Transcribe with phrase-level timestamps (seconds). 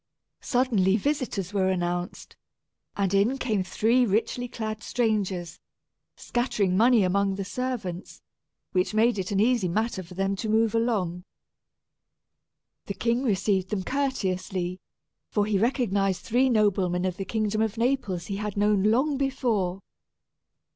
[0.41, 2.35] Suddenly visitors were announced,
[2.97, 5.59] and in came three richly clad strangers,
[6.15, 8.23] scattering money among the servants,
[8.71, 11.23] which made it an easy matter for them to move along.
[12.87, 14.79] The king received them courteously,
[15.29, 19.81] for he recognized three noblemen of the kingdom of Naples he had known long before.